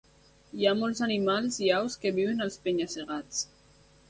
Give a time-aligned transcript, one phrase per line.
[0.61, 3.45] Hi ha molts animals i aus que viuen als penya-segats.